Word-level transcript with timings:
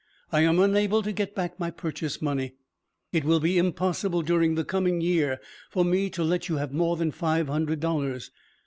I 0.31 0.41
am 0.41 0.57
unable 0.57 1.03
to 1.03 1.11
get 1.11 1.35
back 1.35 1.59
my 1.59 1.69
purchase 1.69 2.23
money. 2.23 2.55
It 3.13 3.23
will 3.23 3.39
be 3.39 3.59
impossible 3.59 4.23
during 4.23 4.55
the 4.55 4.65
coming 4.65 4.99
year 4.99 5.39
for 5.69 5.85
me 5.85 6.09
to 6.09 6.23
let 6.23 6.49
you 6.49 6.55
have 6.57 6.73
more 6.73 6.97
than 6.97 7.11
five 7.11 7.45
hundred 7.47 7.81
dollars. 7.81 8.31